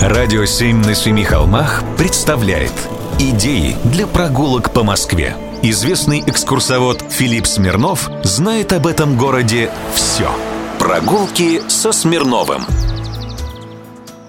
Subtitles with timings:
[0.00, 2.72] Радио «Семь на семи холмах» представляет
[3.18, 10.30] Идеи для прогулок по Москве Известный экскурсовод Филипп Смирнов знает об этом городе все
[10.78, 12.62] Прогулки со Смирновым.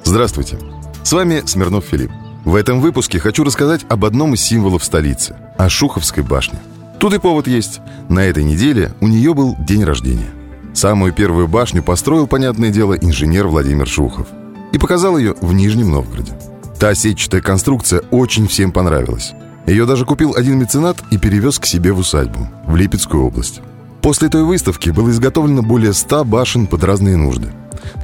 [0.03, 0.59] Здравствуйте,
[1.03, 2.11] с вами Смирнов Филипп.
[2.43, 6.59] В этом выпуске хочу рассказать об одном из символов столицы– о Шуховской башне.
[6.99, 7.79] Тут и повод есть.
[8.09, 10.31] На этой неделе у нее был день рождения.
[10.73, 14.27] Самую первую башню построил, понятное дело, инженер Владимир Шухов–
[14.71, 16.33] и показал ее в Нижнем Новгороде.
[16.79, 19.33] Та сетчатая конструкция очень всем понравилась.
[19.67, 23.61] Ее даже купил один меценат и перевез к себе в усадьбу, в Липецкую область.
[24.01, 27.49] После той выставки было изготовлено более 100 башен под разные нужды.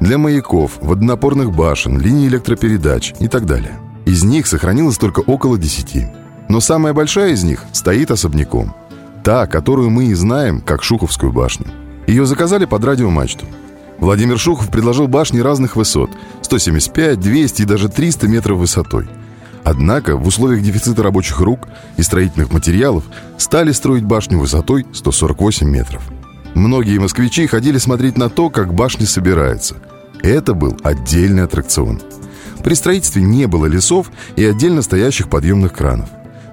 [0.00, 3.72] Для маяков, водонапорных башен, линий электропередач и так далее.
[4.04, 6.06] Из них сохранилось только около 10.
[6.48, 8.74] Но самая большая из них стоит особняком.
[9.24, 11.66] Та, которую мы и знаем, как Шуховскую башню.
[12.06, 13.44] Ее заказали под радиомачту.
[13.98, 16.10] Владимир Шухов предложил башни разных высот–
[16.42, 19.08] 175, 200 и даже 300 метров высотой.
[19.64, 23.04] Однако в условиях дефицита рабочих рук и строительных материалов
[23.36, 26.02] стали строить башню высотой 148 метров.
[26.54, 29.76] Многие москвичи ходили смотреть на то, как башни собираются.
[30.22, 32.00] Это был отдельный аттракцион.
[32.64, 36.08] При строительстве не было лесов и отдельно стоящих подъемных кранов.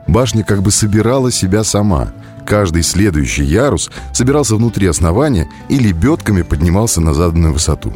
[0.07, 2.09] Башня как бы собирала себя сама–
[2.45, 7.93] Каждый следующий ярус собирался внутри основания и лебедками поднимался на заданную высоту.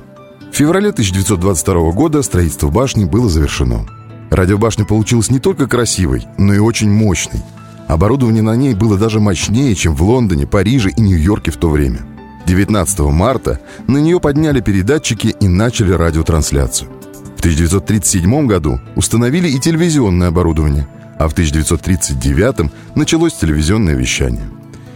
[0.51, 3.85] В феврале 1922 года строительство башни было завершено.
[4.31, 7.41] Радиобашня получилась не только красивой, но и очень мощной.
[7.87, 11.99] Оборудование на ней было даже мощнее, чем в Лондоне, Париже и Нью-Йорке в то время.
[12.45, 16.89] 19 марта на нее подняли передатчики и начали радиотрансляцию.
[17.37, 20.87] В 1937 году установили и телевизионное оборудование–
[21.19, 24.49] а в 1939 началось телевизионное вещание.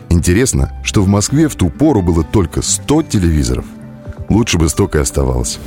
[0.09, 3.65] Интересно, что в Москве в ту пору было только 100 телевизоров.
[4.29, 5.59] Лучше бы столько и оставалось.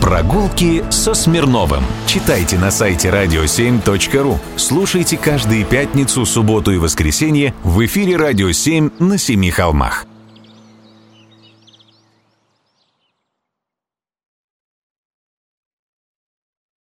[0.00, 1.82] Прогулки со Смирновым.
[2.06, 4.38] Читайте на сайте radio7.ru.
[4.56, 10.06] Слушайте каждые пятницу, субботу и воскресенье в эфире «Радио 7» на Семи холмах.